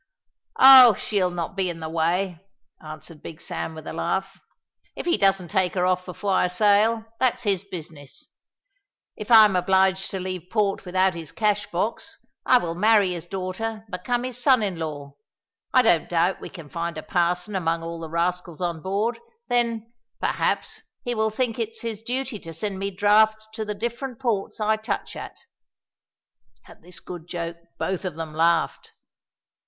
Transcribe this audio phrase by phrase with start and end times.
[0.59, 2.39] "Oh, she'll not be in the way,"
[2.83, 4.41] answered Big Sam with a laugh.
[4.95, 8.31] "If he doesn't take her off before I sail, that's his business.
[9.15, 12.17] If I am obliged to leave port without his cash box,
[12.47, 15.17] I will marry his daughter and become his son in law
[15.71, 19.93] I don't doubt we can find a parson among all the rascals on board then,
[20.19, 24.59] perhaps, he will think it his duty to send me drafts to the different ports
[24.59, 25.37] I touch at."
[26.67, 28.93] At this good joke, both of them laughed.